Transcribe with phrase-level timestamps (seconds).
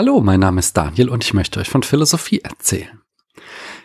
[0.00, 3.02] Hallo, mein Name ist Daniel und ich möchte euch von Philosophie erzählen.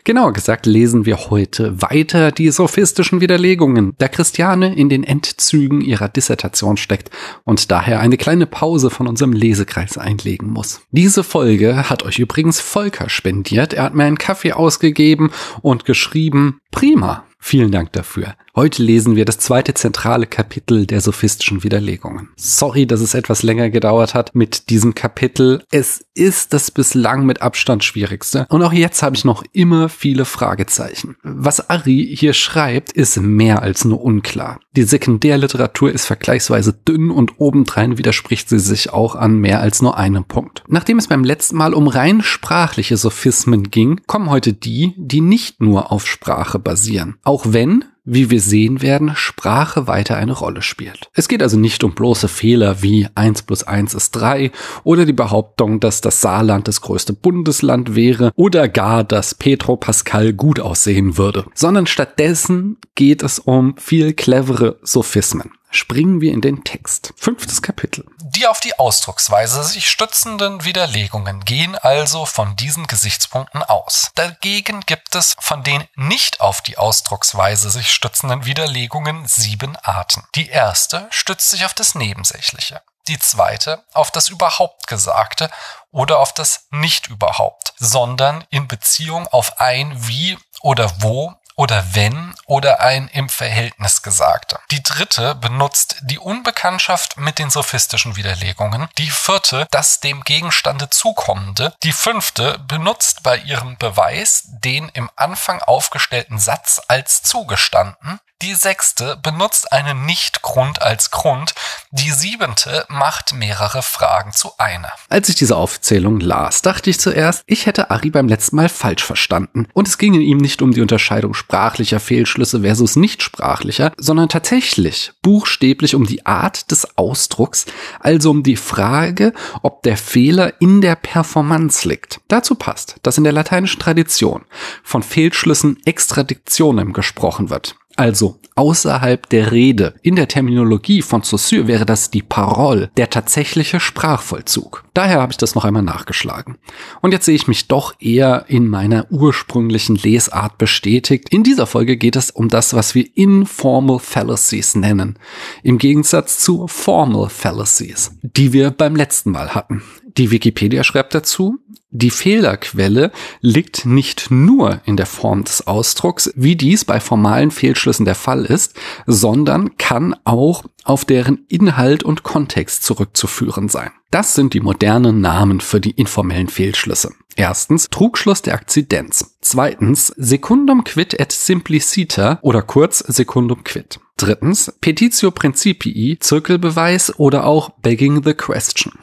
[0.05, 6.07] Genauer gesagt lesen wir heute weiter die sophistischen Widerlegungen, da Christiane in den Endzügen ihrer
[6.07, 7.09] Dissertation steckt
[7.43, 10.83] und daher eine kleine Pause von unserem Lesekreis einlegen muss.
[10.91, 13.73] Diese Folge hat euch übrigens Volker spendiert.
[13.73, 18.33] Er hat mir einen Kaffee ausgegeben und geschrieben, prima, Vielen Dank dafür.
[18.57, 22.29] Heute lesen wir das zweite zentrale Kapitel der sophistischen Widerlegungen.
[22.37, 25.61] Sorry, dass es etwas länger gedauert hat mit diesem Kapitel.
[25.71, 28.45] Es ist das bislang mit Abstand schwierigste.
[28.47, 31.17] Und auch jetzt habe ich noch immer viele Fragezeichen.
[31.21, 34.61] Was Ari hier schreibt, ist mehr als nur unklar.
[34.77, 39.97] Die Sekundärliteratur ist vergleichsweise dünn und obendrein widerspricht sie sich auch an mehr als nur
[39.97, 40.63] einem Punkt.
[40.69, 45.59] Nachdem es beim letzten Mal um rein sprachliche Sophismen ging, kommen heute die, die nicht
[45.59, 47.17] nur auf Sprache basieren.
[47.25, 51.09] Auch wenn, wie wir sehen werden, Sprache weiter eine Rolle spielt.
[51.13, 54.51] Es geht also nicht um bloße Fehler wie 1 plus 1 ist 3
[54.83, 60.33] oder die Behauptung, dass das Saarland das größte Bundesland wäre oder gar, dass Petro Pascal
[60.33, 66.63] gut aussehen würde, sondern stattdessen geht es um viel clevere Sophismen springen wir in den
[66.63, 67.13] Text.
[67.17, 68.05] Fünftes Kapitel.
[68.19, 74.11] Die auf die Ausdrucksweise sich stützenden Widerlegungen gehen also von diesen Gesichtspunkten aus.
[74.15, 80.23] Dagegen gibt es von den nicht auf die Ausdrucksweise sich stützenden Widerlegungen sieben Arten.
[80.35, 82.81] Die erste stützt sich auf das Nebensächliche.
[83.07, 85.51] Die zweite auf das überhaupt Gesagte
[85.91, 92.35] oder auf das nicht überhaupt, sondern in Beziehung auf ein wie oder wo oder wenn
[92.45, 94.59] oder ein im Verhältnis Gesagte.
[94.71, 98.87] Die dritte benutzt die Unbekanntschaft mit den sophistischen Widerlegungen.
[98.97, 101.73] Die vierte das dem Gegenstande zukommende.
[101.83, 108.19] Die fünfte benutzt bei ihrem Beweis den im Anfang aufgestellten Satz als zugestanden.
[108.41, 111.55] Die sechste benutzt einen Nichtgrund als Grund.
[111.91, 114.91] Die siebente macht mehrere Fragen zu einer.
[115.07, 119.05] Als ich diese Aufzählung las, dachte ich zuerst, ich hätte Ari beim letzten Mal falsch
[119.05, 119.69] verstanden.
[119.73, 125.95] Und es ging ihm nicht um die Unterscheidung sprachlicher Fehlschlüsse versus nichtsprachlicher, sondern tatsächlich buchstäblich
[125.95, 127.65] um die Art des Ausdrucks,
[128.01, 132.19] also um die Frage, ob der Fehler in der Performance liegt.
[132.27, 134.43] Dazu passt, dass in der lateinischen Tradition
[134.83, 139.95] von Fehlschlüssen Extradiktionem gesprochen wird also außerhalb der Rede.
[140.01, 144.83] In der Terminologie von Saussure wäre das die Parole, der tatsächliche Sprachvollzug.
[144.93, 146.57] Daher habe ich das noch einmal nachgeschlagen.
[147.01, 151.29] Und jetzt sehe ich mich doch eher in meiner ursprünglichen Lesart bestätigt.
[151.29, 155.19] In dieser Folge geht es um das, was wir informal fallacies nennen.
[155.63, 159.83] Im Gegensatz zu formal fallacies, die wir beim letzten Mal hatten.
[160.17, 161.59] Die Wikipedia schreibt dazu,
[161.91, 163.11] die Fehlerquelle
[163.41, 168.45] liegt nicht nur in der Form des Ausdrucks, wie dies bei formalen Fehlschlüssen der Fall
[168.45, 173.91] ist, sondern kann auch auf deren Inhalt und Kontext zurückzuführen sein.
[174.11, 177.11] Das sind die modernen Namen für die informellen Fehlschlüsse.
[177.35, 179.37] Erstens Trugschluss der Akzidenz.
[179.41, 183.99] Zweitens Secundum quid et simpliciter oder kurz Secundum quid.
[184.17, 188.93] Drittens Petitio Principii, Zirkelbeweis oder auch Begging the Question.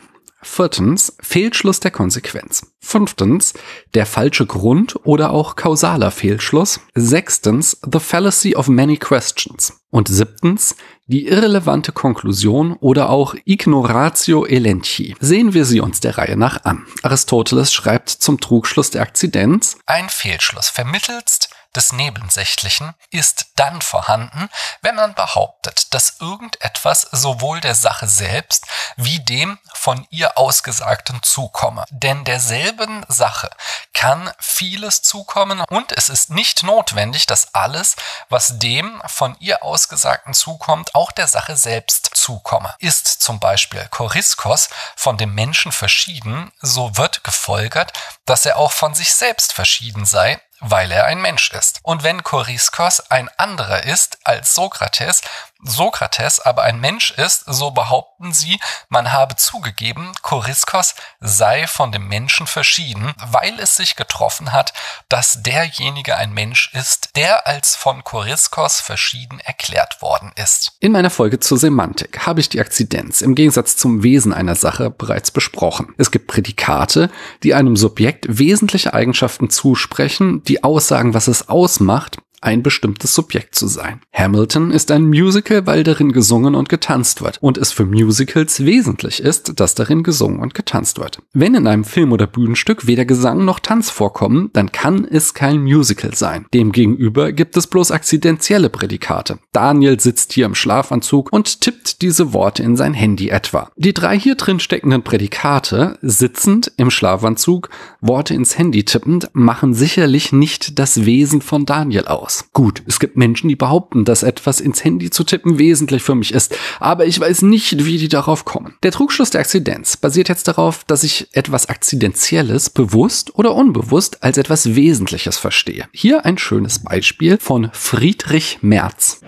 [0.43, 2.67] Viertens, Fehlschluss der Konsequenz.
[2.81, 3.55] Fünftens,
[3.95, 6.81] der falsche Grund oder auch kausaler Fehlschluss.
[6.95, 9.81] Sechstens, the fallacy of many questions.
[9.91, 10.75] Und siebtens,
[11.07, 15.15] die irrelevante Konklusion oder auch ignoratio elenchi.
[15.21, 16.87] Sehen wir sie uns der Reihe nach an.
[17.03, 19.77] Aristoteles schreibt zum Trugschluss der Akzidenz.
[19.87, 24.49] Ein Fehlschluss vermittelst des Nebensächlichen ist dann vorhanden,
[24.81, 28.67] wenn man behauptet, dass irgendetwas sowohl der Sache selbst
[28.97, 31.85] wie dem von ihr Ausgesagten zukomme.
[31.91, 33.51] Denn derselben Sache
[33.95, 37.97] kann vieles zukommen und es ist nicht notwendig, dass alles,
[38.29, 42.75] was dem von ihr Ausgesagten zukommt, auch der Sache selbst zukomme.
[42.79, 47.93] Ist zum Beispiel Choriskos von dem Menschen verschieden, so wird gefolgert,
[48.25, 51.81] dass er auch von sich selbst verschieden sei, weil er ein Mensch ist.
[51.83, 55.21] Und wenn Choriskos ein anderer ist als Sokrates,
[55.63, 58.59] Sokrates aber ein Mensch ist, so behaupten sie,
[58.89, 64.73] man habe zugegeben, Choriskos sei von dem Menschen verschieden, weil es sich getroffen hat,
[65.09, 70.73] dass derjenige ein Mensch ist, der als von Choriskos verschieden erklärt worden ist.
[70.81, 74.91] In meiner Folge zur Semantik habe ich die Akzidenz im Gegensatz zum Wesen einer Sache
[74.91, 75.95] bereits besprochen.
[75.99, 77.11] Es gibt Prädikate,
[77.43, 83.67] die einem Subjekt wesentliche Eigenschaften zusprechen, die aussagen, was es ausmacht, ein bestimmtes Subjekt zu
[83.67, 84.01] sein.
[84.13, 89.21] Hamilton ist ein Musical, weil darin gesungen und getanzt wird und es für Musicals wesentlich
[89.21, 91.19] ist, dass darin gesungen und getanzt wird.
[91.33, 95.63] Wenn in einem Film oder Bühnenstück weder Gesang noch Tanz vorkommen, dann kann es kein
[95.63, 96.47] Musical sein.
[96.53, 99.39] Demgegenüber gibt es bloß akzidentielle Prädikate.
[99.53, 103.71] Daniel sitzt hier im Schlafanzug und tippt diese Worte in sein Handy etwa.
[103.77, 110.33] Die drei hier drin steckenden Prädikate, sitzend im Schlafanzug, Worte ins Handy tippend, machen sicherlich
[110.33, 112.32] nicht das Wesen von Daniel aus.
[112.53, 116.33] Gut, es gibt Menschen, die behaupten, dass etwas ins Handy zu tippen wesentlich für mich
[116.33, 118.75] ist, aber ich weiß nicht, wie die darauf kommen.
[118.83, 124.39] Der Trugschluss der Akzidenz basiert jetzt darauf, dass ich etwas Akzidentielles bewusst oder unbewusst als
[124.39, 125.89] etwas Wesentliches verstehe.
[125.93, 129.21] Hier ein schönes Beispiel von Friedrich Merz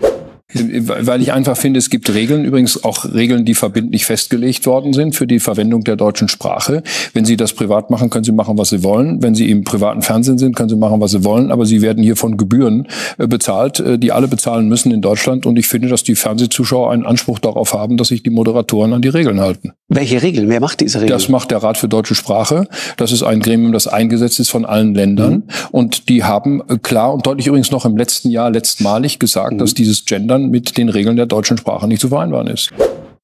[0.53, 5.15] weil ich einfach finde, es gibt Regeln, übrigens auch Regeln, die verbindlich festgelegt worden sind
[5.15, 6.83] für die Verwendung der deutschen Sprache.
[7.15, 9.23] Wenn Sie das privat machen, können Sie machen, was Sie wollen.
[9.23, 11.51] Wenn Sie im privaten Fernsehen sind, können Sie machen, was Sie wollen.
[11.51, 12.87] Aber Sie werden hier von Gebühren
[13.17, 15.47] äh, bezahlt, äh, die alle bezahlen müssen in Deutschland.
[15.47, 19.01] Und ich finde, dass die Fernsehzuschauer einen Anspruch darauf haben, dass sich die Moderatoren an
[19.01, 19.73] die Regeln halten.
[19.89, 20.49] Welche Regeln?
[20.49, 21.19] Wer macht diese Regeln?
[21.19, 22.69] Das macht der Rat für deutsche Sprache.
[22.97, 25.33] Das ist ein Gremium, das eingesetzt ist von allen Ländern.
[25.33, 25.43] Mhm.
[25.73, 29.59] Und die haben äh, klar und deutlich übrigens noch im letzten Jahr letztmalig gesagt, mhm.
[29.59, 30.05] dass dieses
[30.35, 32.71] Gendern mit den Regeln der deutschen Sprache nicht zu vereinbaren ist.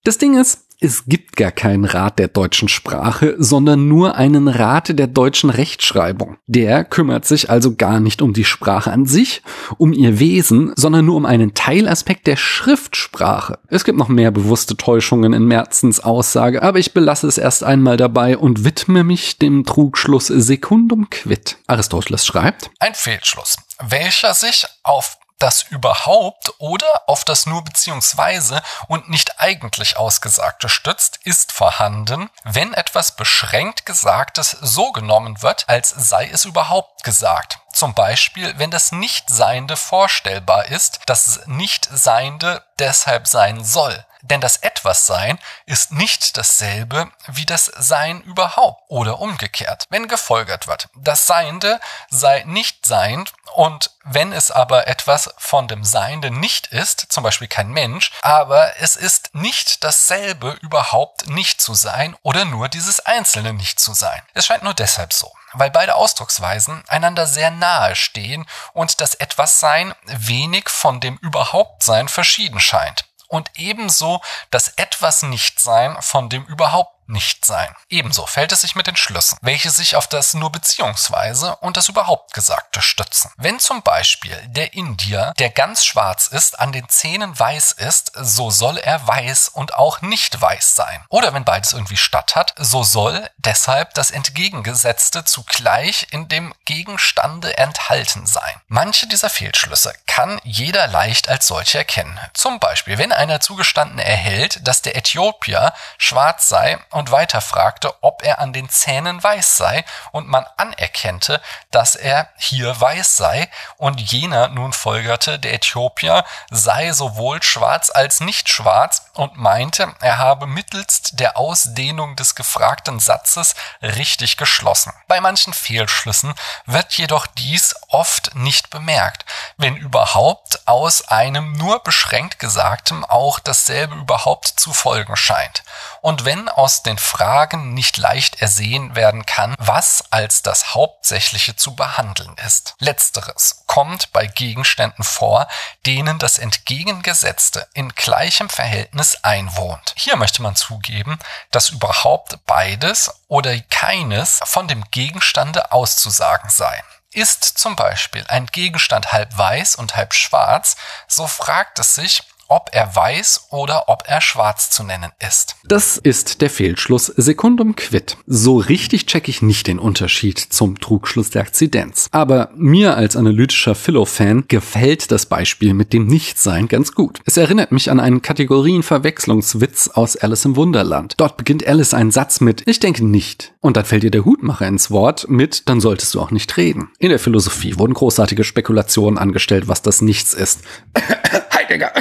[0.04, 4.98] Das Ding ist, es gibt gar keinen Rat der deutschen Sprache, sondern nur einen Rat
[4.98, 6.38] der deutschen Rechtschreibung.
[6.46, 9.42] Der kümmert sich also gar nicht um die Sprache an sich,
[9.76, 13.58] um ihr Wesen, sondern nur um einen Teilaspekt der Schriftsprache.
[13.68, 17.98] Es gibt noch mehr bewusste Täuschungen in Merzens Aussage, aber ich belasse es erst einmal
[17.98, 21.58] dabei und widme mich dem Trugschluss Secundum quid.
[21.66, 29.08] Aristoteles schreibt, ein Fehlschluss, welcher sich auf das überhaupt oder auf das nur beziehungsweise und
[29.10, 36.28] nicht eigentlich Ausgesagte stützt, ist vorhanden, wenn etwas beschränkt Gesagtes so genommen wird, als sei
[36.32, 37.58] es überhaupt gesagt.
[37.72, 44.04] Zum Beispiel, wenn das Nichtseiende vorstellbar ist, das Nichtseiende deshalb sein soll.
[44.22, 49.86] Denn das Etwas-Sein ist nicht dasselbe wie das Sein überhaupt oder umgekehrt.
[49.90, 51.80] Wenn gefolgert wird, das Seiende
[52.10, 57.48] sei nicht seiend und wenn es aber etwas von dem Seiende nicht ist, zum Beispiel
[57.48, 63.52] kein Mensch, aber es ist nicht dasselbe überhaupt nicht zu sein oder nur dieses Einzelne
[63.52, 64.22] nicht zu sein.
[64.34, 69.94] Es scheint nur deshalb so weil beide Ausdrucksweisen einander sehr nahe stehen und das Etwas-Sein
[70.06, 77.44] wenig von dem Überhaupt-Sein verschieden scheint und ebenso das etwas Nichtsein von dem überhaupt nicht
[77.44, 77.74] sein.
[77.88, 81.88] Ebenso fällt es sich mit den Schlüssen, welche sich auf das nur beziehungsweise und das
[81.88, 83.30] überhaupt Gesagte stützen.
[83.36, 88.50] Wenn zum Beispiel der Indier, der ganz schwarz ist, an den Zähnen weiß ist, so
[88.50, 91.04] soll er weiß und auch nicht weiß sein.
[91.08, 97.58] Oder wenn beides irgendwie statt hat, so soll deshalb das Entgegengesetzte zugleich in dem Gegenstande
[97.58, 98.60] enthalten sein.
[98.68, 102.18] Manche dieser Fehlschlüsse kann jeder leicht als solche erkennen.
[102.34, 108.38] Zum Beispiel, wenn einer zugestanden erhält, dass der Äthiopier schwarz sei weiter fragte, ob er
[108.40, 114.48] an den Zähnen weiß sei, und man anerkennte, dass er hier weiß sei, und jener
[114.48, 121.20] nun folgerte, der Äthiopier sei sowohl schwarz als nicht schwarz, und meinte, er habe mittelst
[121.20, 124.92] der Ausdehnung des gefragten Satzes richtig geschlossen.
[125.08, 126.34] Bei manchen Fehlschlüssen
[126.66, 129.24] wird jedoch dies oft nicht bemerkt,
[129.56, 135.62] wenn überhaupt aus einem nur beschränkt Gesagtem auch dasselbe überhaupt zu folgen scheint.
[136.00, 141.76] Und wenn aus den Fragen nicht leicht ersehen werden kann, was als das Hauptsächliche zu
[141.76, 142.74] behandeln ist.
[142.80, 145.46] Letzteres kommt bei Gegenständen vor,
[145.86, 149.94] denen das Entgegengesetzte in gleichem Verhältnis einwohnt.
[149.96, 151.20] Hier möchte man zugeben,
[151.52, 156.82] dass überhaupt beides oder keines von dem Gegenstande auszusagen sei.
[157.12, 162.70] Ist zum Beispiel ein Gegenstand halb weiß und halb schwarz, so fragt es sich, ob
[162.72, 165.56] er weiß oder ob er schwarz zu nennen ist.
[165.64, 168.16] Das ist der Fehlschluss Secundum quid.
[168.26, 172.08] So richtig checke ich nicht den Unterschied zum Trugschluss der Akzidenz.
[172.10, 177.20] Aber mir als analytischer Philo-Fan gefällt das Beispiel mit dem Nichtsein ganz gut.
[177.24, 181.14] Es erinnert mich an einen Kategorienverwechslungswitz aus Alice im Wunderland.
[181.18, 183.54] Dort beginnt Alice einen Satz mit Ich denke nicht.
[183.60, 186.90] Und dann fällt ihr der Hutmacher ins Wort mit Dann solltest du auch nicht reden.
[186.98, 190.62] In der Philosophie wurden großartige Spekulationen angestellt, was das Nichts ist.
[191.54, 191.92] Heidegger.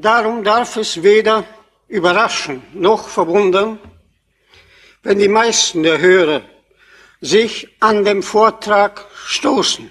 [0.00, 1.44] Darum darf es weder
[1.86, 3.78] überraschen noch verwundern,
[5.02, 6.40] wenn die meisten der Hörer
[7.20, 9.90] sich an dem Vortrag stoßen.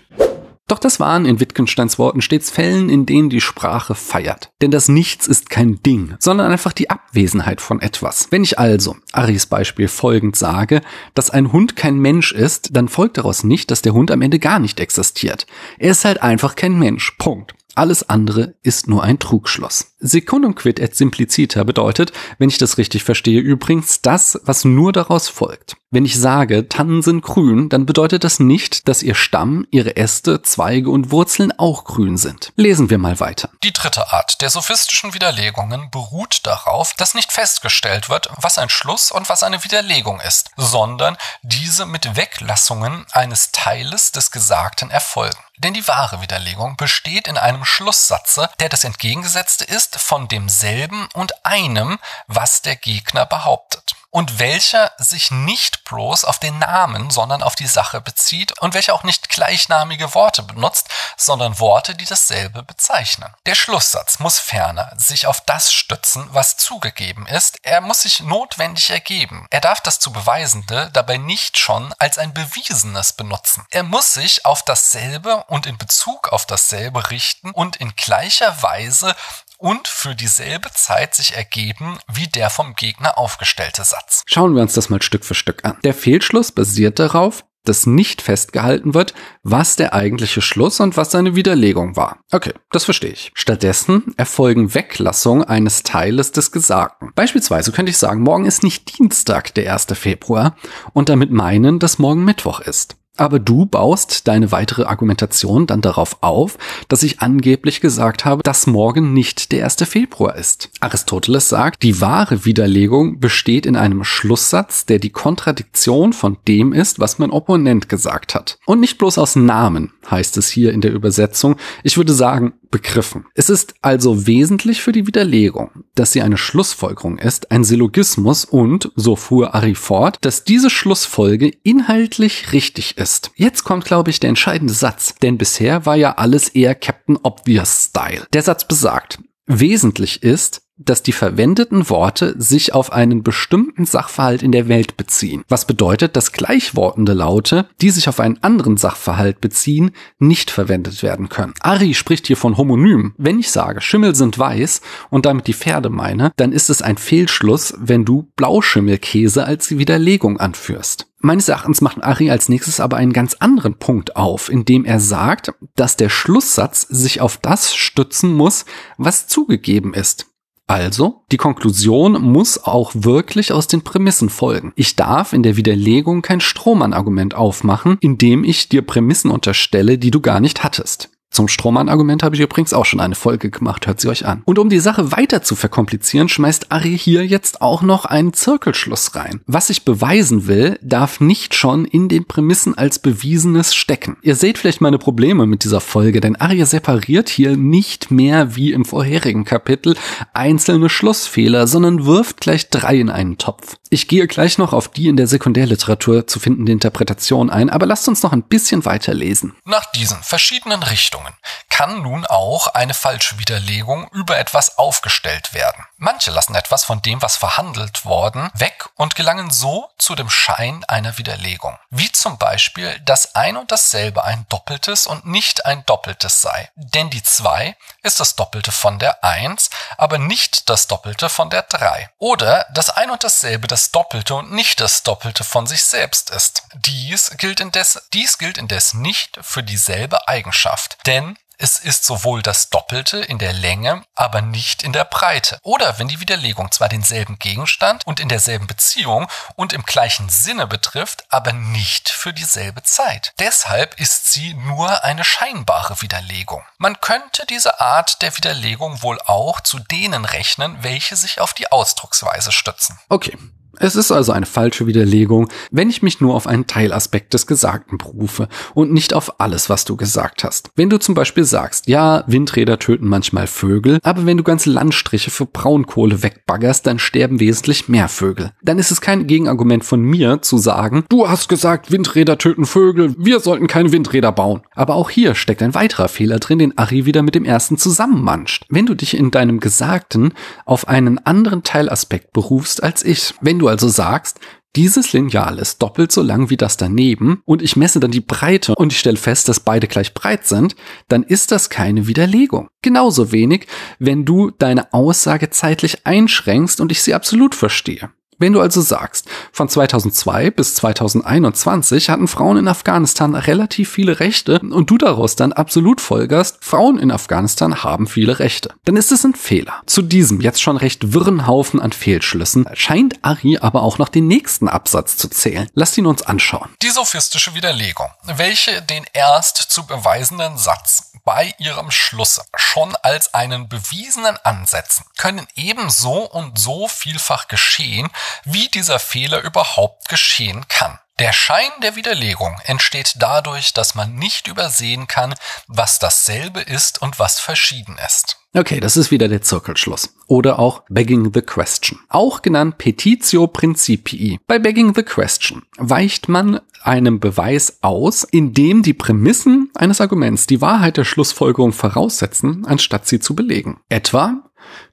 [0.67, 4.49] Doch das waren in Wittgensteins Worten stets Fällen, in denen die Sprache feiert.
[4.61, 8.31] Denn das Nichts ist kein Ding, sondern einfach die Abwesenheit von etwas.
[8.31, 10.81] Wenn ich also, Aris Beispiel folgend sage,
[11.13, 14.39] dass ein Hund kein Mensch ist, dann folgt daraus nicht, dass der Hund am Ende
[14.39, 15.45] gar nicht existiert.
[15.77, 17.11] Er ist halt einfach kein Mensch.
[17.19, 17.53] Punkt.
[17.79, 19.95] Alles andere ist nur ein Trugschluss.
[19.99, 25.27] Secundum quid et simpliciter bedeutet, wenn ich das richtig verstehe, übrigens das, was nur daraus
[25.27, 25.75] folgt.
[25.91, 30.43] Wenn ich sage, Tannen sind grün, dann bedeutet das nicht, dass ihr Stamm, ihre Äste,
[30.43, 32.53] Zweige und Wurzeln auch grün sind.
[32.55, 33.49] Lesen wir mal weiter.
[33.63, 39.11] Die dritte Art der sophistischen Widerlegungen beruht darauf, dass nicht festgestellt wird, was ein Schluss
[39.11, 45.39] und was eine Widerlegung ist, sondern diese mit Weglassungen eines Teiles des Gesagten erfolgen.
[45.57, 51.45] Denn die wahre Widerlegung besteht in einem Schlusssatze, der das Entgegengesetzte ist von demselben und
[51.45, 57.55] einem, was der Gegner behauptet und welcher sich nicht bloß auf den Namen, sondern auf
[57.55, 63.33] die Sache bezieht und welcher auch nicht gleichnamige Worte benutzt, sondern Worte, die dasselbe bezeichnen.
[63.45, 68.89] Der Schlusssatz muss ferner sich auf das stützen, was zugegeben ist, er muss sich notwendig
[68.89, 69.45] ergeben.
[69.51, 73.65] Er darf das zu Beweisende dabei nicht schon als ein Bewiesenes benutzen.
[73.69, 79.15] Er muss sich auf dasselbe und in Bezug auf dasselbe richten und in gleicher Weise
[79.59, 84.23] und für dieselbe Zeit sich ergeben wie der vom Gegner aufgestellte Satz.
[84.25, 85.77] Schauen wir uns das mal Stück für Stück an.
[85.83, 89.13] Der Fehlschluss basiert darauf, dass nicht festgehalten wird,
[89.43, 92.19] was der eigentliche Schluss und was seine Widerlegung war.
[92.31, 93.31] Okay, das verstehe ich.
[93.35, 97.11] Stattdessen erfolgen Weglassungen eines Teiles des Gesagten.
[97.15, 99.87] Beispielsweise könnte ich sagen, morgen ist nicht Dienstag, der 1.
[99.93, 100.55] Februar,
[100.93, 102.95] und damit meinen, dass morgen Mittwoch ist.
[103.19, 106.57] Aber du baust deine weitere Argumentation dann darauf auf,
[106.87, 109.75] dass ich angeblich gesagt habe, dass morgen nicht der 1.
[109.83, 110.69] Februar ist.
[110.79, 116.99] Aristoteles sagt, die wahre Widerlegung besteht in einem Schlusssatz, der die Kontradiktion von dem ist,
[117.01, 118.57] was mein Opponent gesagt hat.
[118.65, 121.57] Und nicht bloß aus Namen, heißt es hier in der Übersetzung.
[121.83, 123.25] Ich würde sagen, begriffen.
[123.35, 128.91] Es ist also wesentlich für die Widerlegung, dass sie eine Schlussfolgerung ist, ein Syllogismus und,
[128.95, 133.31] so fuhr Ari fort, dass diese Schlussfolge inhaltlich richtig ist.
[133.35, 137.85] Jetzt kommt, glaube ich, der entscheidende Satz, denn bisher war ja alles eher Captain Obvious
[137.89, 138.25] Style.
[138.33, 144.51] Der Satz besagt, wesentlich ist, dass die verwendeten Worte sich auf einen bestimmten Sachverhalt in
[144.51, 145.43] der Welt beziehen.
[145.47, 151.29] Was bedeutet, dass gleichwortende Laute, die sich auf einen anderen Sachverhalt beziehen, nicht verwendet werden
[151.29, 151.53] können.
[151.59, 153.13] Ari spricht hier von Homonym.
[153.17, 156.97] Wenn ich sage, Schimmel sind weiß und damit die Pferde meine, dann ist es ein
[156.97, 161.07] Fehlschluss, wenn du Blauschimmelkäse als Widerlegung anführst.
[161.21, 165.53] Meines Erachtens macht Ari als nächstes aber einen ganz anderen Punkt auf, indem er sagt,
[165.75, 168.63] dass der Schlusssatz sich auf das stützen muss,
[168.97, 170.28] was zugegeben ist.
[170.69, 174.71] Also, die Konklusion muss auch wirklich aus den Prämissen folgen.
[174.75, 180.21] Ich darf in der Widerlegung kein Strohmann-Argument aufmachen, indem ich dir Prämissen unterstelle, die du
[180.21, 181.09] gar nicht hattest.
[181.31, 184.41] Zum Strohmann-Argument habe ich übrigens auch schon eine Folge gemacht, hört sie euch an.
[184.45, 189.15] Und um die Sache weiter zu verkomplizieren, schmeißt Ari hier jetzt auch noch einen Zirkelschluss
[189.15, 189.41] rein.
[189.45, 194.17] Was ich beweisen will, darf nicht schon in den Prämissen als Bewiesenes stecken.
[194.23, 198.71] Ihr seht vielleicht meine Probleme mit dieser Folge, denn Ari separiert hier nicht mehr wie
[198.73, 199.95] im vorherigen Kapitel
[200.33, 203.75] einzelne Schlussfehler, sondern wirft gleich drei in einen Topf.
[203.91, 208.07] Ich gehe gleich noch auf die in der Sekundärliteratur zu findende Interpretation ein, aber lasst
[208.07, 209.55] uns noch ein bisschen weiter lesen.
[209.65, 211.33] Nach diesen verschiedenen Richtungen Richtungen
[211.69, 215.85] kann nun auch eine falsche Widerlegung über etwas aufgestellt werden.
[215.95, 220.83] Manche lassen etwas von dem, was verhandelt worden, weg und gelangen so zu dem Schein
[220.89, 221.77] einer Widerlegung.
[221.89, 226.69] Wie zum Beispiel, dass ein und dasselbe ein doppeltes und nicht ein doppeltes sei.
[226.75, 231.61] Denn die 2 ist das Doppelte von der 1, aber nicht das Doppelte von der
[231.63, 232.09] 3.
[232.17, 236.63] Oder dass ein und dasselbe das Doppelte und nicht das Doppelte von sich selbst ist.
[236.75, 242.69] Dies gilt indes, dies gilt indes nicht für dieselbe Eigenschaft denn es ist sowohl das
[242.69, 245.59] Doppelte in der Länge, aber nicht in der Breite.
[245.61, 250.67] Oder wenn die Widerlegung zwar denselben Gegenstand und in derselben Beziehung und im gleichen Sinne
[250.67, 253.33] betrifft, aber nicht für dieselbe Zeit.
[253.39, 256.63] Deshalb ist sie nur eine scheinbare Widerlegung.
[256.77, 261.69] Man könnte diese Art der Widerlegung wohl auch zu denen rechnen, welche sich auf die
[261.69, 262.97] Ausdrucksweise stützen.
[263.09, 263.37] Okay,
[263.77, 267.97] es ist also eine falsche Widerlegung, wenn ich mich nur auf einen Teilaspekt des Gesagten
[267.97, 270.69] berufe und nicht auf alles, was du gesagt hast.
[270.75, 275.31] Wenn du zum Beispiel sagst, ja, Windräder töten manchmal Vögel, aber wenn du ganze Landstriche
[275.31, 278.51] für Braunkohle wegbaggerst, dann sterben wesentlich mehr Vögel.
[278.63, 283.15] Dann ist es kein Gegenargument von mir zu sagen, du hast gesagt, Windräder töten Vögel,
[283.17, 284.61] wir sollten keine Windräder bauen.
[284.73, 288.65] Aber auch hier steckt ein weiterer Fehler drin, den Ari wieder mit dem ersten zusammenmanscht.
[288.69, 290.33] Wenn du dich in deinem Gesagten
[290.65, 294.39] auf einen anderen Teilaspekt berufst als ich, wenn du also sagst,
[294.75, 298.75] dieses Lineal ist doppelt so lang wie das daneben und ich messe dann die Breite
[298.75, 300.75] und ich stelle fest, dass beide gleich breit sind,
[301.07, 302.69] dann ist das keine Widerlegung.
[302.83, 303.65] Genauso wenig,
[303.97, 308.11] wenn du deine Aussage zeitlich einschränkst und ich sie absolut verstehe.
[308.39, 314.59] Wenn du also sagst, von 2002 bis 2021 hatten Frauen in Afghanistan relativ viele Rechte
[314.59, 319.25] und du daraus dann absolut folgerst, Frauen in Afghanistan haben viele Rechte, dann ist es
[319.25, 319.81] ein Fehler.
[319.87, 324.27] Zu diesem jetzt schon recht wirren Haufen an Fehlschlüssen scheint Ari aber auch noch den
[324.27, 325.67] nächsten Absatz zu zählen.
[325.73, 326.69] Lasst ihn uns anschauen.
[326.81, 333.69] Die sophistische Widerlegung, welche den erst zu beweisenden Satz bei ihrem Schluss schon als einen
[333.69, 338.09] bewiesenen ansetzen, können ebenso und so vielfach geschehen,
[338.45, 340.97] wie dieser Fehler überhaupt geschehen kann.
[341.19, 345.35] Der Schein der Widerlegung entsteht dadurch, dass man nicht übersehen kann,
[345.67, 348.37] was dasselbe ist und was verschieden ist.
[348.55, 350.15] Okay, das ist wieder der Zirkelschluss.
[350.27, 351.99] Oder auch Begging the Question.
[352.07, 354.39] Auch genannt Petitio Principii.
[354.47, 360.61] Bei Begging the Question weicht man einem Beweis aus, indem die Prämissen eines Arguments die
[360.61, 363.81] Wahrheit der Schlussfolgerung voraussetzen, anstatt sie zu belegen.
[363.89, 364.49] Etwa,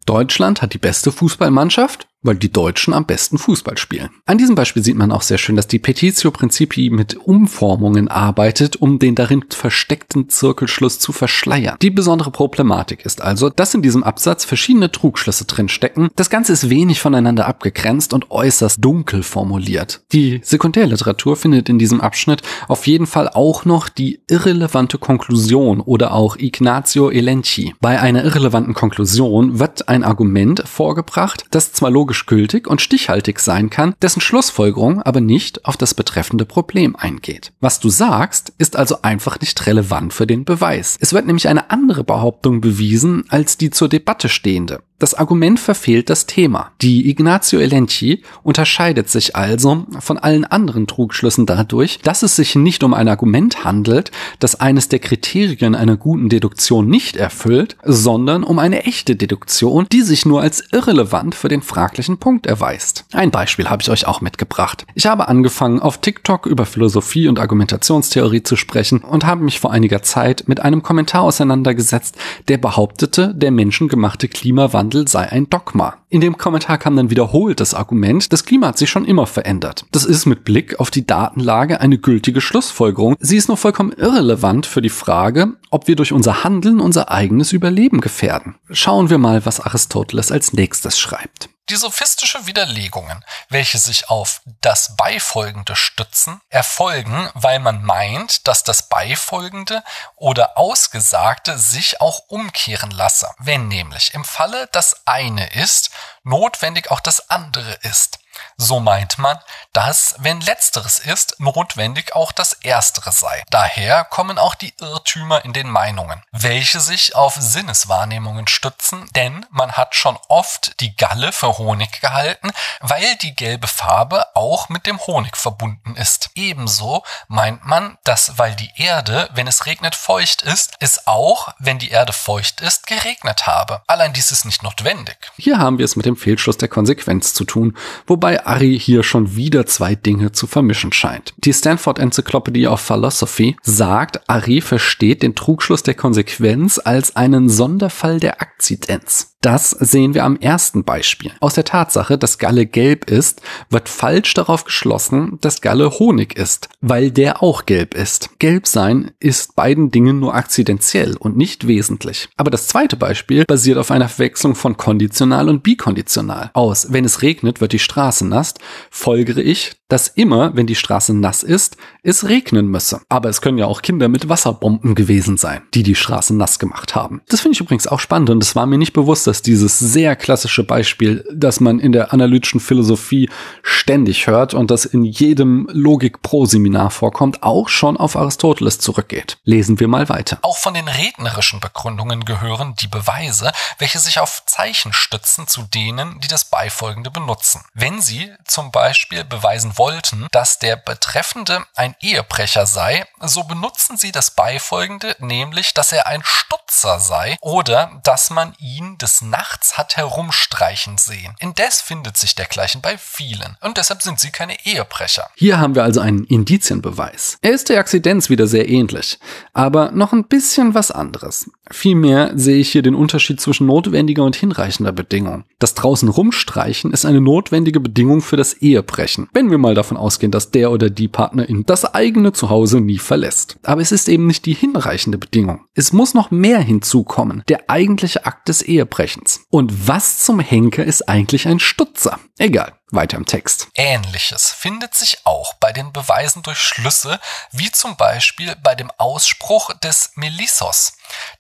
[0.07, 4.11] Deutschland hat die beste Fußballmannschaft, weil die Deutschen am besten Fußball spielen.
[4.27, 8.77] An diesem Beispiel sieht man auch sehr schön, dass die Petitio Principii mit Umformungen arbeitet,
[8.77, 11.77] um den darin versteckten Zirkelschluss zu verschleiern.
[11.81, 16.09] Die besondere Problematik ist also, dass in diesem Absatz verschiedene Trugschlüsse drinstecken.
[16.17, 20.03] Das Ganze ist wenig voneinander abgegrenzt und äußerst dunkel formuliert.
[20.13, 26.13] Die Sekundärliteratur findet in diesem Abschnitt auf jeden Fall auch noch die irrelevante Konklusion oder
[26.13, 27.75] auch Ignazio Elenchi.
[27.81, 33.41] Bei einer irrelevanten Konklusion wird ein Argument vorgebracht, das zwar logisch logisch gültig und stichhaltig
[33.41, 37.53] sein kann, dessen Schlussfolgerung aber nicht auf das betreffende Problem eingeht.
[37.61, 40.97] Was du sagst, ist also einfach nicht relevant für den Beweis.
[41.01, 44.81] Es wird nämlich eine andere Behauptung bewiesen als die zur Debatte stehende.
[44.99, 46.71] Das Argument verfehlt das Thema.
[46.81, 52.83] Die Ignazio Elenchi unterscheidet sich also von allen anderen Trugschlüssen dadurch, dass es sich nicht
[52.83, 58.59] um ein Argument handelt, das eines der Kriterien einer guten Deduktion nicht erfüllt, sondern um
[58.59, 63.05] eine echte Deduktion, die sich nur als irrelevant für den fraglichen Punkt erweist.
[63.13, 64.87] Ein Beispiel habe ich euch auch mitgebracht.
[64.95, 69.73] Ich habe angefangen, auf TikTok über Philosophie und Argumentationstheorie zu sprechen und habe mich vor
[69.73, 72.17] einiger Zeit mit einem Kommentar auseinandergesetzt,
[72.49, 75.95] der behauptete, der menschengemachte Klimawandel Klimawandel sei ein Dogma.
[76.09, 79.85] In dem Kommentar kam dann wiederholt das Argument, das Klima hat sich schon immer verändert.
[79.93, 83.17] Das ist mit Blick auf die Datenlage eine gültige Schlussfolgerung.
[83.19, 87.53] Sie ist nur vollkommen irrelevant für die Frage, ob wir durch unser Handeln unser eigenes
[87.53, 88.55] Überleben gefährden.
[88.71, 91.49] Schauen wir mal, was Aristoteles als nächstes schreibt.
[91.69, 98.89] Die sophistische Widerlegungen, welche sich auf das Beifolgende stützen, erfolgen, weil man meint, dass das
[98.89, 99.83] Beifolgende
[100.15, 105.91] oder Ausgesagte sich auch umkehren lasse, wenn nämlich im Falle das eine ist,
[106.23, 108.21] notwendig auch das andere ist.
[108.57, 109.39] So meint man,
[109.73, 113.43] dass, wenn letzteres ist, notwendig auch das erstere sei.
[113.51, 119.73] Daher kommen auch die Irrtümer in den Meinungen, welche sich auf Sinneswahrnehmungen stützen, denn man
[119.73, 124.99] hat schon oft die Galle für Honig gehalten, weil die gelbe Farbe auch mit dem
[125.07, 126.31] Honig verbunden ist.
[126.35, 131.79] Ebenso meint man, dass weil die Erde, wenn es regnet, feucht ist, es auch, wenn
[131.79, 133.83] die Erde feucht ist, geregnet habe.
[133.87, 135.17] Allein dies ist nicht notwendig.
[135.37, 139.37] Hier haben wir es mit dem Fehlschluss der Konsequenz zu tun, wobei Ari hier schon
[139.37, 141.35] wieder zwei Dinge zu vermischen scheint.
[141.39, 148.19] Die Stanford Encyclopedia of Philosophy sagt, Ari versteht den Trugschluss der Konsequenz als einen Sonderfall
[148.19, 149.36] der Akzidenz.
[149.47, 151.31] Das sehen wir am ersten Beispiel.
[151.39, 156.69] Aus der Tatsache, dass Galle gelb ist, wird falsch darauf geschlossen, dass Galle Honig ist,
[156.81, 158.41] weil der auch gelb ist.
[158.41, 162.29] Gelb sein ist beiden Dingen nur akzidentiell und nicht wesentlich.
[162.37, 166.51] Aber das zweite Beispiel basiert auf einer Verwechslung von konditional und bikonditional.
[166.53, 168.55] Aus, wenn es regnet, wird die Straße nass,
[168.91, 173.01] folgere ich, dass immer, wenn die Straße nass ist, es regnen müsse.
[173.09, 176.95] Aber es können ja auch Kinder mit Wasserbomben gewesen sein, die die Straße nass gemacht
[176.95, 177.23] haben.
[177.29, 180.17] Das finde ich übrigens auch spannend und es war mir nicht bewusst, dass dieses sehr
[180.17, 183.31] klassische Beispiel, das man in der analytischen Philosophie
[183.63, 189.39] ständig hört und das in jedem Logik-Pro-Seminar vorkommt, auch schon auf Aristoteles zurückgeht.
[189.45, 190.39] Lesen wir mal weiter.
[190.43, 196.19] Auch von den rednerischen Begründungen gehören die Beweise, welche sich auf Zeichen stützen zu denen,
[196.21, 197.63] die das Beifolgende benutzen.
[197.75, 204.13] Wenn sie zum Beispiel beweisen wollten, dass der Betreffende ein Ehebrecher sei, so benutzen sie
[204.13, 209.97] das Beifolgende, nämlich, dass er ein Stutzer sei oder dass man ihn des Nachts hat
[209.97, 211.35] herumstreichen sehen.
[211.39, 215.29] Indes findet sich dergleichen bei vielen und deshalb sind sie keine Ehebrecher.
[215.35, 217.39] Hier haben wir also einen Indizienbeweis.
[217.43, 219.19] Er ist der Akzidenz wieder sehr ähnlich,
[219.53, 221.51] aber noch ein bisschen was anderes.
[221.71, 225.45] Vielmehr sehe ich hier den Unterschied zwischen notwendiger und hinreichender Bedingung.
[225.59, 230.31] Das draußen rumstreichen ist eine notwendige Bedingung für das Ehebrechen, wenn wir mal davon ausgehen,
[230.31, 233.59] dass der oder die Partnerin das eigene Zuhause nie verlässt.
[233.63, 235.61] Aber es ist eben nicht die hinreichende Bedingung.
[235.75, 239.45] Es muss noch mehr hinzukommen, der eigentliche Akt des Ehebrechens.
[239.51, 242.19] Und was zum Henker ist eigentlich ein Stutzer?
[242.39, 242.75] Egal.
[242.91, 243.67] Weiter im Text.
[243.75, 247.19] Ähnliches findet sich auch bei den Beweisen durch Schlüsse,
[247.51, 250.93] wie zum Beispiel bei dem Ausspruch des Melissos,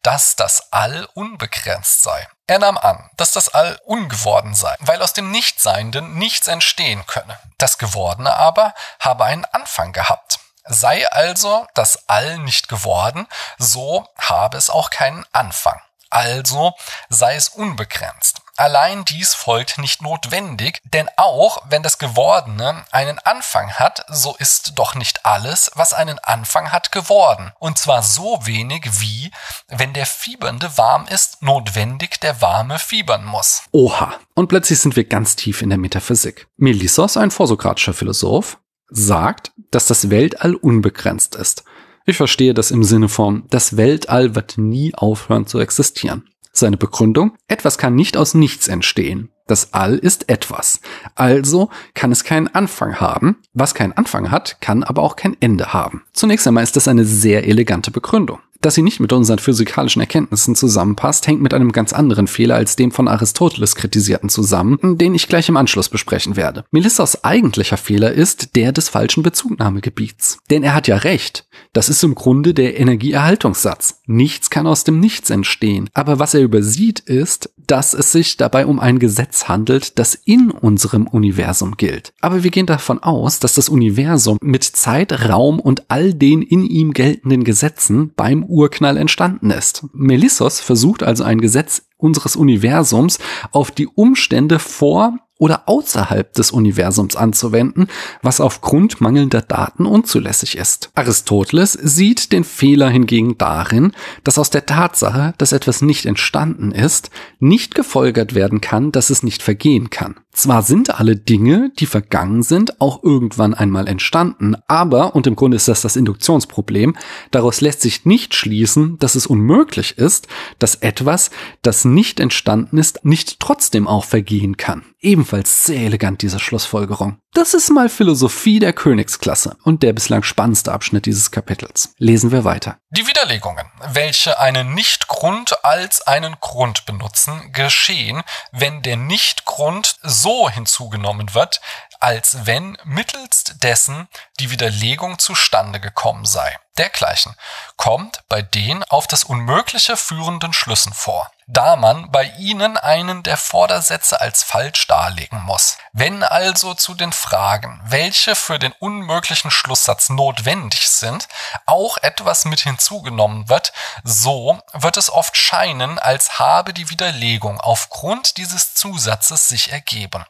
[0.02, 2.26] dass das All unbegrenzt sei.
[2.48, 7.38] Er nahm an, dass das All ungeworden sei, weil aus dem Nichtseienden nichts entstehen könne.
[7.58, 10.40] Das Gewordene aber habe einen Anfang gehabt.
[10.64, 13.28] Sei also das All nicht geworden,
[13.58, 15.80] so habe es auch keinen Anfang.
[16.10, 16.72] Also
[17.08, 18.40] sei es unbegrenzt.
[18.58, 24.72] Allein dies folgt nicht notwendig, denn auch wenn das Gewordene einen Anfang hat, so ist
[24.76, 27.52] doch nicht alles, was einen Anfang hat, geworden.
[27.58, 29.30] Und zwar so wenig wie,
[29.68, 33.62] wenn der Fiebernde warm ist, notwendig der Warme fiebern muss.
[33.72, 34.14] Oha.
[34.34, 36.46] Und plötzlich sind wir ganz tief in der Metaphysik.
[36.56, 41.64] Melissos, ein vorsokratischer Philosoph, sagt, dass das Weltall unbegrenzt ist.
[42.08, 46.22] Ich verstehe das im Sinne von, das Weltall wird nie aufhören zu existieren.
[46.52, 49.30] Seine Begründung, etwas kann nicht aus nichts entstehen.
[49.48, 50.80] Das All ist etwas.
[51.16, 53.38] Also kann es keinen Anfang haben.
[53.54, 56.04] Was keinen Anfang hat, kann aber auch kein Ende haben.
[56.12, 58.38] Zunächst einmal ist das eine sehr elegante Begründung.
[58.66, 62.74] Dass sie nicht mit unseren physikalischen Erkenntnissen zusammenpasst, hängt mit einem ganz anderen Fehler als
[62.74, 66.64] dem von Aristoteles kritisierten zusammen, den ich gleich im Anschluss besprechen werde.
[66.72, 70.38] Melissas eigentlicher Fehler ist der des falschen Bezugnahmegebiets.
[70.50, 71.46] Denn er hat ja recht.
[71.74, 74.00] Das ist im Grunde der Energieerhaltungssatz.
[74.06, 75.88] Nichts kann aus dem Nichts entstehen.
[75.94, 80.50] Aber was er übersieht ist, dass es sich dabei um ein Gesetz handelt, das in
[80.50, 82.12] unserem Universum gilt.
[82.20, 86.64] Aber wir gehen davon aus, dass das Universum mit Zeit, Raum und all den in
[86.64, 89.84] ihm geltenden Gesetzen beim Urknall entstanden ist.
[89.92, 93.18] Melissos versucht also ein Gesetz unseres Universums
[93.52, 97.88] auf die Umstände vor oder außerhalb des Universums anzuwenden,
[98.22, 100.90] was aufgrund mangelnder Daten unzulässig ist.
[100.94, 103.92] Aristoteles sieht den Fehler hingegen darin,
[104.24, 109.22] dass aus der Tatsache, dass etwas nicht entstanden ist, nicht gefolgert werden kann, dass es
[109.22, 110.16] nicht vergehen kann.
[110.36, 115.56] Zwar sind alle Dinge, die vergangen sind, auch irgendwann einmal entstanden, aber, und im Grunde
[115.56, 116.94] ist das das Induktionsproblem,
[117.30, 121.30] daraus lässt sich nicht schließen, dass es unmöglich ist, dass etwas,
[121.62, 124.82] das nicht entstanden ist, nicht trotzdem auch vergehen kann.
[125.00, 127.16] Ebenfalls sehr elegant diese Schlussfolgerung.
[127.36, 131.90] Das ist mal Philosophie der Königsklasse und der bislang spannendste Abschnitt dieses Kapitels.
[131.98, 132.78] Lesen wir weiter.
[132.88, 138.22] Die Widerlegungen, welche einen Nichtgrund als einen Grund benutzen, geschehen,
[138.52, 141.60] wenn der Nichtgrund so hinzugenommen wird,
[142.00, 144.08] als wenn mittelst dessen
[144.40, 146.56] die Widerlegung zustande gekommen sei.
[146.78, 147.34] Dergleichen
[147.76, 153.36] kommt bei den auf das Unmögliche führenden Schlüssen vor, da man bei ihnen einen der
[153.36, 155.78] Vordersätze als falsch darlegen muss.
[155.92, 161.28] Wenn also zu den Fragen, welche für den unmöglichen Schlusssatz notwendig sind,
[161.66, 163.72] auch etwas mit hinzugenommen wird,
[164.04, 170.24] so wird es oft scheinen, als habe die Widerlegung aufgrund dieses Zusatzes sich ergeben.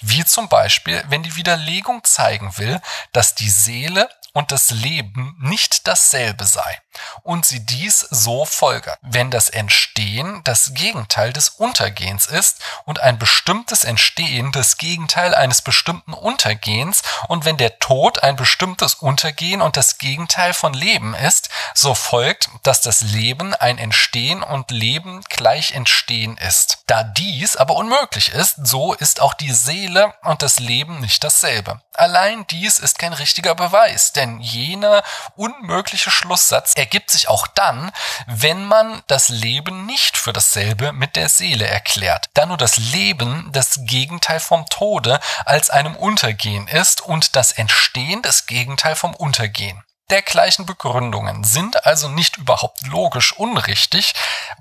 [0.00, 2.80] Wie zum Beispiel, wenn die Widerlegung zeigen will,
[3.12, 6.83] dass die Seele und das Leben nicht dasselbe sei
[7.22, 8.98] und sie dies so folgert.
[9.02, 15.62] Wenn das Entstehen das Gegenteil des Untergehens ist und ein bestimmtes Entstehen das Gegenteil eines
[15.62, 21.48] bestimmten Untergehens und wenn der Tod ein bestimmtes Untergehen und das Gegenteil von Leben ist,
[21.74, 26.78] so folgt, dass das Leben ein Entstehen und Leben gleich Entstehen ist.
[26.86, 31.80] Da dies aber unmöglich ist, so ist auch die Seele und das Leben nicht dasselbe.
[31.92, 35.02] Allein dies ist kein richtiger Beweis, denn jener
[35.36, 37.90] unmögliche Schlusssatz ergibt sich auch dann,
[38.26, 43.48] wenn man das Leben nicht für dasselbe mit der Seele erklärt, da nur das Leben
[43.52, 49.82] das Gegenteil vom Tode als einem Untergehen ist und das Entstehen das Gegenteil vom Untergehen.
[50.10, 54.12] Dergleichen Begründungen sind also nicht überhaupt logisch unrichtig,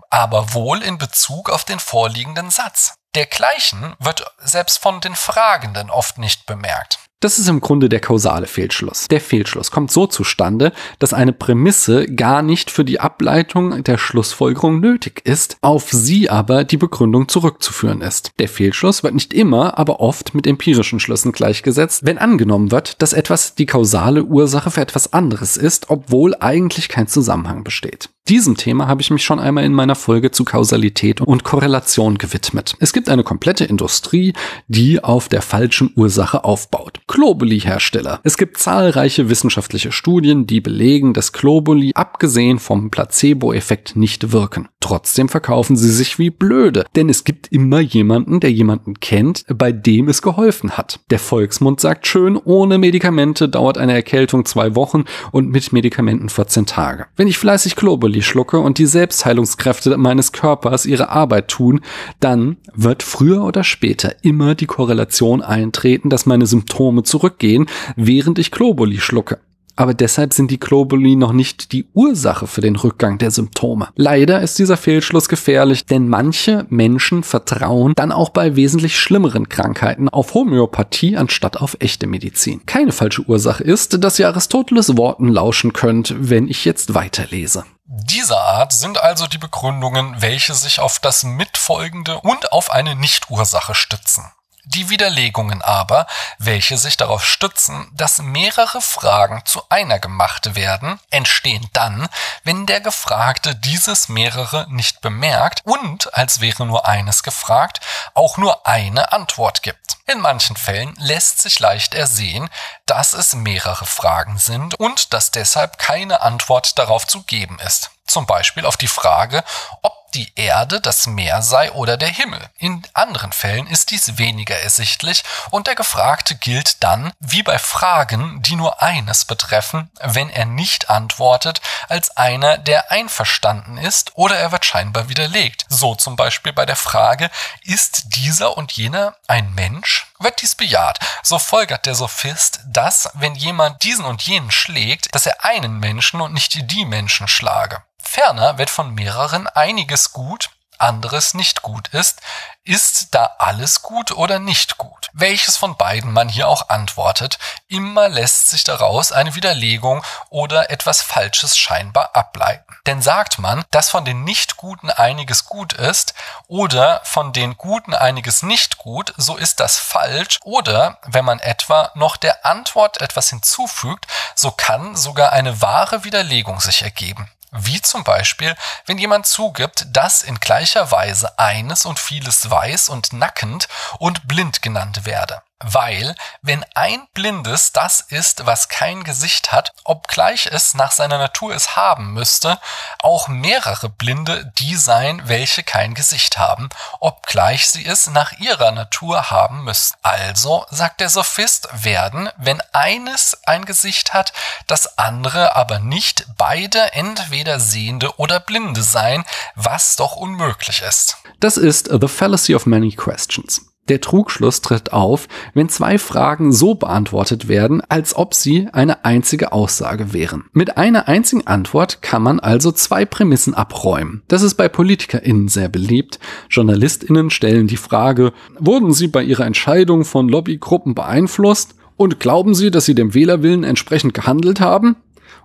[0.10, 2.94] aber wohl in Bezug auf den vorliegenden Satz.
[3.16, 7.00] Dergleichen wird selbst von den Fragenden oft nicht bemerkt.
[7.24, 9.08] Das ist im Grunde der kausale Fehlschluss.
[9.08, 14.82] Der Fehlschluss kommt so zustande, dass eine Prämisse gar nicht für die Ableitung der Schlussfolgerung
[14.82, 18.32] nötig ist, auf sie aber die Begründung zurückzuführen ist.
[18.40, 23.14] Der Fehlschluss wird nicht immer, aber oft mit empirischen Schlüssen gleichgesetzt, wenn angenommen wird, dass
[23.14, 28.10] etwas die kausale Ursache für etwas anderes ist, obwohl eigentlich kein Zusammenhang besteht.
[28.30, 32.74] Diesem Thema habe ich mich schon einmal in meiner Folge zu Kausalität und Korrelation gewidmet.
[32.80, 34.32] Es gibt eine komplette Industrie,
[34.70, 37.02] die auf der falschen Ursache aufbaut.
[37.08, 38.22] Globuli-Hersteller.
[38.24, 44.70] Es gibt zahlreiche wissenschaftliche Studien, die belegen, dass Globuli abgesehen vom Placebo-Effekt nicht wirken.
[44.80, 49.74] Trotzdem verkaufen sie sich wie blöde, denn es gibt immer jemanden, der jemanden kennt, bei
[49.74, 51.02] dem es geholfen hat.
[51.10, 56.66] Der Volksmund sagt schön, ohne Medikamente dauert eine Erkältung zwei Wochen und mit Medikamenten 14
[56.66, 57.06] Tage.
[57.18, 61.82] Wenn ich fleißig Globuli Brokkoli schlucke und die Selbstheilungskräfte meines Körpers ihre Arbeit tun,
[62.20, 68.52] dann wird früher oder später immer die Korrelation eintreten, dass meine Symptome zurückgehen, während ich
[68.52, 69.40] Globuli schlucke.
[69.76, 73.88] Aber deshalb sind die Globuli noch nicht die Ursache für den Rückgang der Symptome.
[73.96, 80.10] Leider ist dieser Fehlschluss gefährlich, denn manche Menschen vertrauen dann auch bei wesentlich schlimmeren Krankheiten
[80.10, 82.62] auf Homöopathie anstatt auf echte Medizin.
[82.68, 87.64] Keine falsche Ursache ist, dass ihr Aristoteles Worten lauschen könnt, wenn ich jetzt weiterlese.
[87.96, 93.76] Dieser Art sind also die Begründungen, welche sich auf das Mitfolgende und auf eine Nichtursache
[93.76, 94.32] stützen.
[94.66, 101.68] Die Widerlegungen aber, welche sich darauf stützen, dass mehrere Fragen zu einer gemacht werden, entstehen
[101.74, 102.08] dann,
[102.46, 107.82] wenn der Gefragte dieses mehrere nicht bemerkt und, als wäre nur eines gefragt,
[108.14, 109.98] auch nur eine Antwort gibt.
[110.06, 112.50] In manchen Fällen lässt sich leicht ersehen,
[112.86, 117.92] dass es mehrere Fragen sind und dass deshalb keine Antwort darauf zu geben ist.
[118.06, 119.44] Zum Beispiel auf die Frage,
[119.82, 122.40] ob die Erde das Meer sei oder der Himmel.
[122.58, 128.42] In anderen Fällen ist dies weniger ersichtlich und der Gefragte gilt dann, wie bei Fragen,
[128.42, 134.52] die nur eines betreffen, wenn er nicht antwortet, als einer, der einverstanden ist oder er
[134.52, 135.66] wird scheinbar widerlegt.
[135.70, 137.30] So zum Beispiel bei der Frage,
[137.64, 140.08] ist dieser und jener ein Mensch?
[140.20, 145.26] Wird dies bejaht, so folgert der Sophist, dass, wenn jemand diesen und jenen schlägt, dass
[145.26, 147.84] er einen Menschen und nicht die Menschen schlage.
[148.14, 152.22] Ferner wird von mehreren einiges gut, anderes nicht gut ist,
[152.64, 155.10] ist da alles gut oder nicht gut?
[155.14, 161.02] Welches von beiden man hier auch antwortet, immer lässt sich daraus eine Widerlegung oder etwas
[161.02, 162.78] Falsches scheinbar ableiten.
[162.86, 166.14] Denn sagt man, dass von den Nicht-Guten einiges gut ist
[166.48, 171.90] oder von den Guten einiges nicht gut, so ist das falsch oder wenn man etwa
[171.96, 177.28] noch der Antwort etwas hinzufügt, so kann sogar eine wahre Widerlegung sich ergeben.
[177.56, 178.56] Wie zum Beispiel,
[178.88, 183.68] wenn jemand zugibt, dass in gleicher Weise eines und vieles weiß und nackend
[184.00, 185.44] und blind genannt werde.
[185.60, 191.56] Weil, wenn ein Blindes das ist, was kein Gesicht hat, obgleich es nach seiner Natur
[191.56, 192.60] es haben müsste,
[193.00, 196.68] auch mehrere Blinde die sein, welche kein Gesicht haben,
[197.00, 199.96] obgleich sie es nach ihrer Natur haben müssen.
[200.02, 204.34] Also, sagt der Sophist, werden, wenn eines ein Gesicht hat,
[204.68, 209.24] das andere aber nicht, beide entweder Sehende oder Blinde sein,
[209.56, 211.18] was doch unmöglich ist.
[211.40, 213.62] Das ist The Fallacy of Many Questions.
[213.90, 219.52] Der Trugschluss tritt auf, wenn zwei Fragen so beantwortet werden, als ob sie eine einzige
[219.52, 220.46] Aussage wären.
[220.54, 224.22] Mit einer einzigen Antwort kann man also zwei Prämissen abräumen.
[224.30, 226.20] Das ist bei PolitikerInnen sehr beliebt.
[226.50, 231.76] JournalistInnen stellen die Frage, wurden sie bei ihrer Entscheidung von Lobbygruppen beeinflusst?
[231.96, 234.96] Und glauben Sie, dass Sie dem Wählerwillen entsprechend gehandelt haben?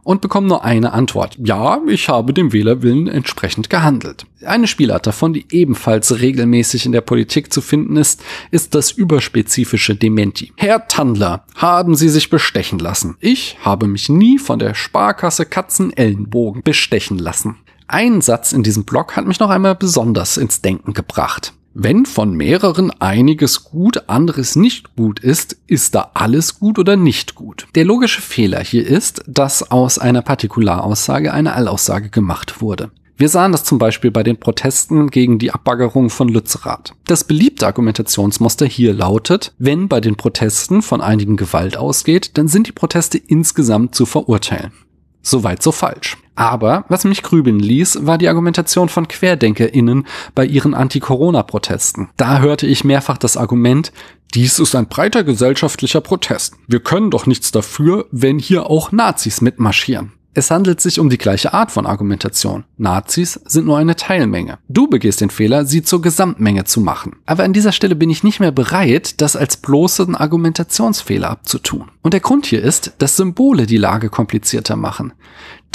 [0.03, 1.37] Und bekommen nur eine Antwort.
[1.43, 4.27] Ja, ich habe dem Wählerwillen entsprechend gehandelt.
[4.45, 9.97] Eine Spielart davon, die ebenfalls regelmäßig in der Politik zu finden ist, ist das überspezifische
[9.97, 10.53] Dementi.
[10.57, 13.17] Herr Tandler, haben Sie sich bestechen lassen?
[13.21, 17.57] Ich habe mich nie von der Sparkasse Katzenellenbogen bestechen lassen.
[17.87, 21.55] Ein Satz in diesem Blog hat mich noch einmal besonders ins Denken gebracht.
[21.81, 27.37] Wenn von mehreren einiges gut, anderes nicht gut ist, ist da alles gut oder nicht
[27.37, 27.69] gut?
[27.77, 32.91] Der logische Fehler hier ist, dass aus einer Partikularaussage eine Allaussage gemacht wurde.
[33.17, 36.95] Wir sahen das zum Beispiel bei den Protesten gegen die Abbaggerung von Lützerath.
[37.07, 42.67] Das beliebte Argumentationsmuster hier lautet, wenn bei den Protesten von einigen Gewalt ausgeht, dann sind
[42.67, 44.73] die Proteste insgesamt zu verurteilen.
[45.23, 46.17] Soweit so falsch.
[46.39, 52.11] Aber was mich grübeln ließ, war die Argumentation von QuerdenkerInnen bei ihren Anti-Corona-Protesten.
[52.17, 53.93] Da hörte ich mehrfach das Argument,
[54.35, 56.55] dies ist ein breiter gesellschaftlicher Protest.
[56.69, 60.13] Wir können doch nichts dafür, wenn hier auch Nazis mitmarschieren.
[60.39, 62.63] Es handelt sich um die gleiche Art von Argumentation.
[62.77, 64.59] Nazis sind nur eine Teilmenge.
[64.69, 67.17] Du begehst den Fehler, sie zur Gesamtmenge zu machen.
[67.27, 71.91] Aber an dieser Stelle bin ich nicht mehr bereit, das als bloßen Argumentationsfehler abzutun.
[72.03, 75.13] Und der Grund hier ist, dass Symbole die Lage komplizierter machen.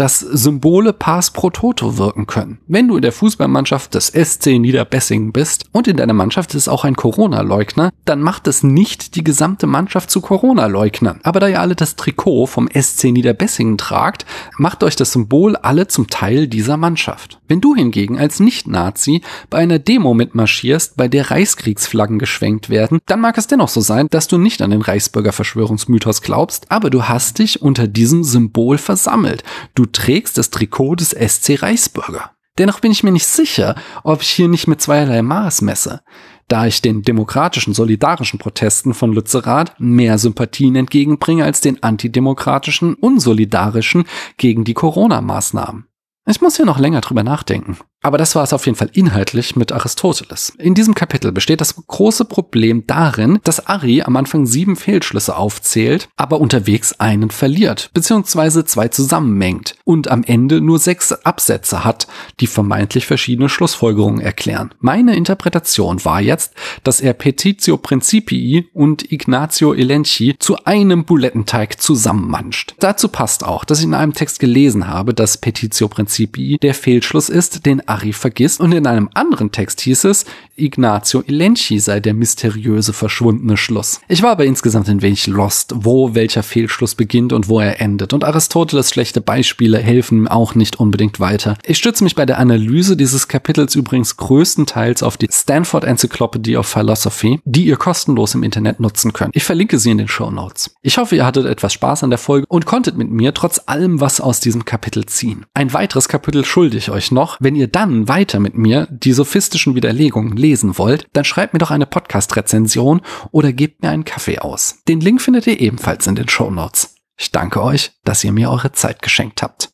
[0.03, 2.57] Dass Symbole pars pro toto wirken können.
[2.67, 6.83] Wenn du in der Fußballmannschaft des SC Niederbessingen bist und in deiner Mannschaft ist auch
[6.83, 11.21] ein Corona-Leugner, dann macht es nicht die gesamte Mannschaft zu Corona-Leugnern.
[11.23, 14.25] Aber da ihr alle das Trikot vom SC Niederbessingen tragt,
[14.57, 17.39] macht euch das Symbol alle zum Teil dieser Mannschaft.
[17.47, 23.21] Wenn du hingegen als Nicht-Nazi bei einer Demo mitmarschierst, bei der Reichskriegsflaggen geschwenkt werden, dann
[23.21, 27.03] mag es dennoch so sein, dass du nicht an den Reichsbürger Verschwörungsmythos glaubst, aber du
[27.03, 29.45] hast dich unter diesem Symbol versammelt.
[29.75, 32.31] Du trägst das Trikot des SC Reichsbürger.
[32.57, 36.01] Dennoch bin ich mir nicht sicher, ob ich hier nicht mit zweierlei Maß messe,
[36.47, 44.03] da ich den demokratischen, solidarischen Protesten von Lützerath mehr Sympathien entgegenbringe als den antidemokratischen, unsolidarischen
[44.37, 45.87] gegen die Corona-Maßnahmen.
[46.27, 47.77] Ich muss hier noch länger drüber nachdenken.
[48.03, 50.53] Aber das war es auf jeden Fall inhaltlich mit Aristoteles.
[50.59, 56.09] In diesem Kapitel besteht das große Problem darin, dass Ari am Anfang sieben Fehlschlüsse aufzählt,
[56.17, 62.07] aber unterwegs einen verliert, beziehungsweise zwei zusammenmengt und am Ende nur sechs Absätze hat,
[62.39, 64.73] die vermeintlich verschiedene Schlussfolgerungen erklären.
[64.79, 72.75] Meine Interpretation war jetzt, dass er Petitio Principii und Ignazio Elenchi zu einem Bulettenteig zusammenmanscht.
[72.79, 77.29] Dazu passt auch, dass ich in einem Text gelesen habe, dass Petitio Principii der Fehlschluss
[77.29, 80.25] ist, den Ari vergisst und in einem anderen Text hieß es,
[80.55, 84.01] Ignazio Elenchi sei der mysteriöse verschwundene Schluss.
[84.07, 88.13] Ich war aber insgesamt ein wenig lost, wo welcher Fehlschluss beginnt und wo er endet
[88.13, 91.55] und Aristoteles schlechte Beispiele helfen auch nicht unbedingt weiter.
[91.65, 96.67] Ich stütze mich bei der Analyse dieses Kapitels übrigens größtenteils auf die Stanford Encyclopedy of
[96.67, 99.35] Philosophy, die ihr kostenlos im Internet nutzen könnt.
[99.35, 100.75] Ich verlinke sie in den Show Notes.
[100.81, 104.01] Ich hoffe, ihr hattet etwas Spaß an der Folge und konntet mit mir trotz allem
[104.01, 105.45] was aus diesem Kapitel ziehen.
[105.53, 109.13] Ein weiteres Kapitel schulde ich euch noch, wenn ihr dann dann weiter mit mir die
[109.13, 114.39] sophistischen Widerlegungen lesen wollt, dann schreibt mir doch eine Podcast-Rezension oder gebt mir einen Kaffee
[114.39, 114.79] aus.
[114.87, 116.95] Den Link findet ihr ebenfalls in den Show Notes.
[117.17, 119.69] Ich danke euch, dass ihr mir eure Zeit geschenkt habt.